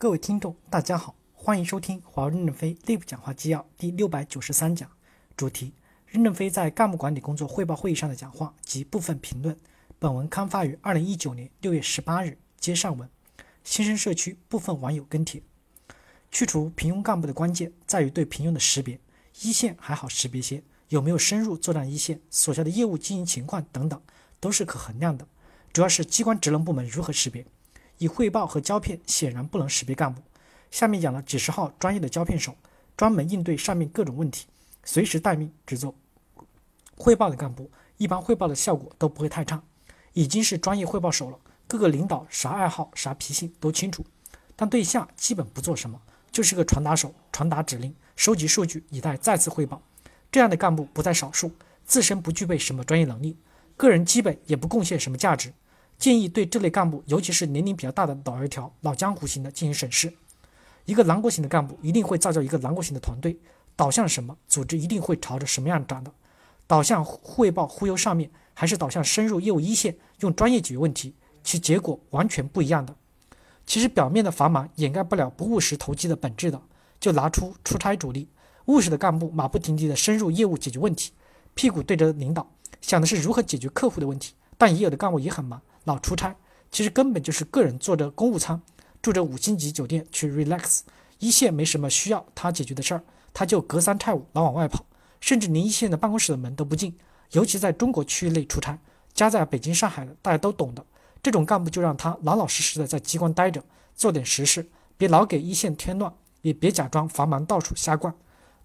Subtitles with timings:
[0.00, 4.90] 各位听众，大家好，欢迎收听华为任正非内部讲话纪要第六百九十三讲，
[5.36, 5.74] 主题：
[6.06, 9.54] 任正非在干部管理工作汇报会议上的讲话及部分评论。
[9.98, 12.38] 本文刊发于二零一九年六月十八日。
[12.58, 13.06] 接上文，
[13.62, 15.42] 新生社区部分网友跟帖：
[16.30, 18.98] 去除平庸干部的关键在于对平庸的识别。
[19.42, 24.00] 一线还好识别些，有没有深入作战一线，所下的业务经营情况等等，
[24.40, 25.28] 都是可衡量的。
[25.74, 27.44] 主要是机关职能部门如何识别。
[28.00, 30.22] 以汇报和胶片显然不能识别干部。
[30.70, 32.56] 下面讲了几十号专业的胶片手，
[32.96, 34.46] 专门应对上面各种问题，
[34.84, 35.94] 随时待命只做
[36.96, 39.62] 汇报的干部，一般汇报的效果都不会太差。
[40.14, 44.02] 已经是专业汇报手了，各个领导啥爱好、啥脾性都清楚，
[44.56, 46.00] 但对下基本不做什么，
[46.32, 49.82] 就是个传达手，传达指令，收集数据，以待再次汇报。
[50.32, 51.52] 这样的干部不在少数，
[51.84, 53.36] 自身不具备什么专业能力，
[53.76, 55.52] 个人基本也不贡献什么价值。
[56.00, 60.10] 建议对这类干部，尤其是年龄比较大的老油条、老江湖型的进行审视。
[60.86, 63.38] 一个狼国型的干部一定会造就一个狼国型的团队，
[63.76, 66.10] 导向什么，组织一定会朝着什么样长的。
[66.66, 72.96] 导向汇报忽悠上面，还是导向深入业务一线，用专业解决问题，其结果完全不一样的。
[73.66, 76.60] 其实表面的繁忙掩盖不了不务实投机的本质的。
[76.98, 78.28] 就拿出出差主力，
[78.66, 81.12] 务实的干部马不停蹄的深入业务解决问题，
[81.54, 82.50] 屁股对着领导，
[82.82, 84.34] 想的是如何解决客户的问题。
[84.58, 85.60] 但也有的干部也很忙。
[85.90, 86.36] 老出差，
[86.70, 88.62] 其实根本就是个人坐着公务舱，
[89.02, 90.82] 住着五星级酒店去 relax。
[91.18, 93.02] 一线没什么需要他解决的事儿，
[93.34, 94.86] 他就隔三差五老往外跑，
[95.20, 96.96] 甚至连一线的办公室的门都不进。
[97.32, 98.78] 尤其在中国区域内出差，
[99.12, 100.84] 家在北京、上海的大家都懂的。
[101.20, 103.62] 这种干部就让他老老实实的在机关待着，
[103.96, 108.14] 做点实事，别老给一线添乱，也别假装繁忙到处瞎逛。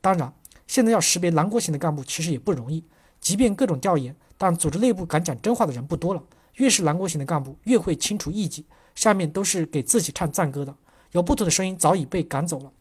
[0.00, 0.34] 当然，
[0.66, 2.84] 现在要识别南国型的干部其实也不容易，
[3.20, 6.22] 即便各种调研，但组织内部敢讲真话的人不多了。
[6.56, 10.74] 越是南国型的干部，越会清除异己，下面都是给自己唱赞歌的。
[11.12, 12.72] 有不同的声音早已被赶走了，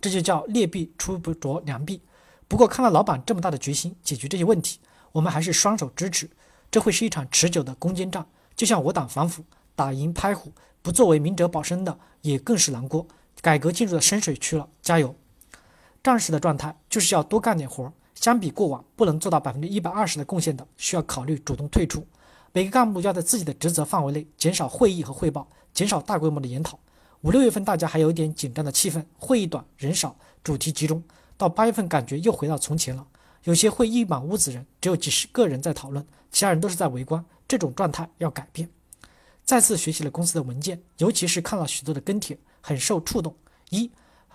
[0.00, 2.00] 这就叫劣币出不着良币。
[2.48, 4.78] 不过看到老板这么大的决心解决这些问题，
[5.12, 6.28] 我们还是双手支持。
[6.70, 10.52] 这会是一场持久的攻坚战，就像我党反腐打赢拍虎，
[10.82, 13.06] 不作为明哲保身的也更是难过。
[13.40, 15.14] 改革进入了深水区了，加油！
[16.02, 22.06] 战士的状态就是要多干点活，相比过往不能做到百分之一百二十的贡献的，需要考虑主动退出。
[22.56, 26.78] 每个干部要在自己的职责范围内减少会议和汇报，减少大规模的研讨。
[27.20, 31.02] 五六月份大家还有一点紧张的气氛，会议短人少，主题集中。
[31.36, 33.06] 到八月份感觉又回到从前了，
[33.44, 36.02] 有些会一满屋子人，只有几十个人在讨论，
[36.32, 37.22] 其他人都是在围观。
[37.46, 38.66] 这种状态要改变。
[39.44, 43.36] 再次学习了公司的文件，尤其是看了许多的跟帖，很受触动。
[43.68, 43.90] 一，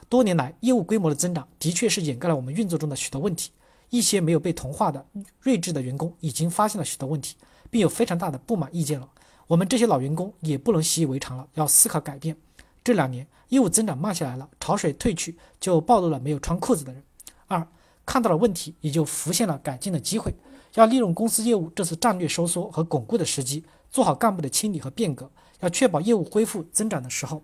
[0.08, 3.50] 多年来业务规模的增长的确是掩盖了我们运作中的许多问题。
[3.90, 5.04] 一些没有被同化的
[5.40, 7.36] 睿智的员工已经发现了许多问题。
[7.72, 9.10] 并有非常大的不满意见了，
[9.48, 12.38] 我们这些老员工也不能习以为常了，要思考改变。
[12.84, 17.02] 这两年业务增长慢下来了，潮水退去，就暴露了没有穿裤子的人。
[17.48, 17.68] 二，
[18.06, 20.34] 看到了问题，也就浮现了改进的机会。
[20.76, 25.30] 要利用公司业务这次战略收缩和巩固的时机，做好干部的清理和变革，
[25.60, 27.44] 要确保业务恢复增长的时候，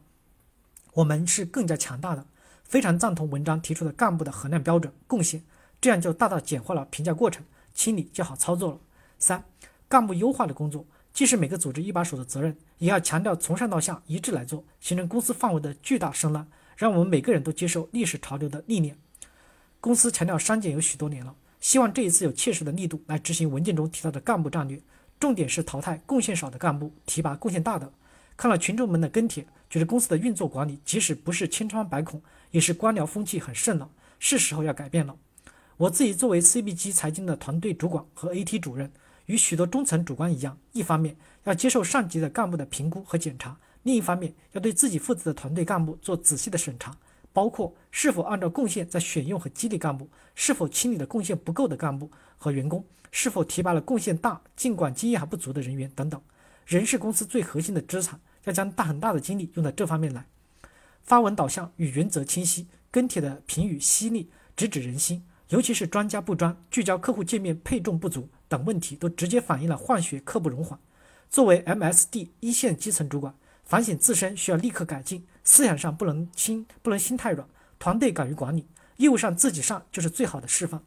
[0.94, 2.26] 我们是更加强大的。
[2.64, 5.44] 非常赞同文章提出的干部的衡量标准贡献，
[5.80, 8.80] 这样就大大简化了评价过程，清理就好操作了。
[9.20, 9.44] 三。
[9.90, 18.98] 干部优化的工作，既是每个组织一把手的责任，也要强调从上到下一致来做，形成公司范围的巨大声浪，让我们每个人都接受历史潮流的历练。
[19.80, 24.82] 公司强调删减有许多年了，希望这一次有切实的力度来执行文件中提到的干部战略，
[25.20, 27.92] 重点是淘汰贡献少的干部，提拔贡献大的。
[28.36, 32.22] 看了群众们的跟帖，觉得公司的运作管理即使不是千疮百孔，
[32.52, 35.16] 也是官僚风气很盛了，是时候要改变了。
[35.78, 38.92] 我自己作为 CBG 财经的团队主管和 AT 主任。
[39.28, 46.96] 与许多中层主管一样，一方面要接受上级的干部的评估和检查，另一方面要对自己负责的团队干部做仔细的审查，
[47.32, 56.22] 包括是否按照贡献在选用和激励干部，是否清理了贡献不够的干部和员工，是否提拔了贡献大尽管经验还不足的人员等等。
[56.66, 60.26] 人是公司最核心的资产，要将大很大的精力用到这方面来。
[61.04, 65.24] 发文导向与原则清晰，跟帖的评语犀利，直指人心。
[65.50, 70.80] 尤其是专家不专、聚焦客户界面配重不足等问题，都直接反映了换血刻不容缓。
[71.30, 73.34] 作为 MSD 一线基层主管，
[73.66, 77.48] 反省自身需要立刻改进，思想上不能心不能心太软，
[77.78, 78.66] 团队敢于管理，
[78.98, 80.82] 业务上自己上就是最好的示范。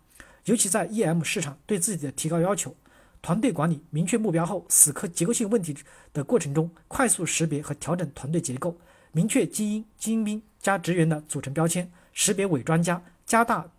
[0.46, 2.74] 尤其在 EM 市场对自己的提高要求，
[3.20, 5.76] 团队管理明确目标后，死磕结构性问题
[6.14, 8.78] 的过程中，快速识别和调整团队结构，
[9.12, 13.70] 明确精英、精兵加职员的组成标签，识别伪专家，加大。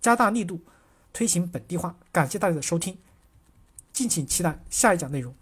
[0.00, 0.60] 加大力度
[1.12, 1.96] 推行本地化。
[2.10, 2.96] 感谢大家的收听，
[3.92, 5.34] 敬请期待下一讲内容。